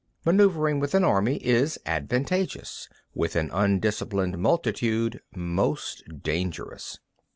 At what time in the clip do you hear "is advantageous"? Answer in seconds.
1.45-2.89